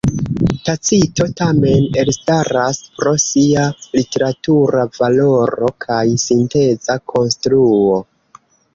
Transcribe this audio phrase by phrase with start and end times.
[0.69, 3.67] Tacito tamen elstaras pro sia
[3.99, 8.05] literatura valoro kaj sinteza konstruo.